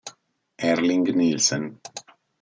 Erling 0.69 1.05
Nilsen 1.13 1.77